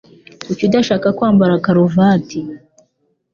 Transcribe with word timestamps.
Kuki 0.45 0.63
udashaka 0.69 1.07
kwambara 1.17 1.61
karuvati 1.65 2.39